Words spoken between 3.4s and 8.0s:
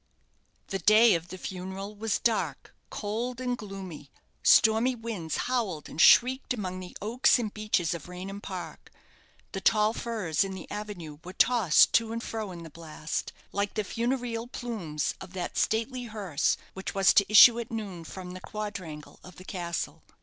gloomy; stormy winds howled and shrieked among the oaks and beeches